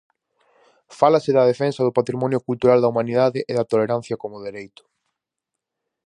[0.99, 4.83] Fálase da defensa do patrimonio cultural da humanidade e da tolerancia como dereito.